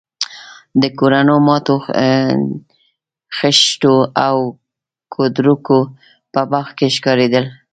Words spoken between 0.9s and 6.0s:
کورونو ماتو خښتو او کودرکو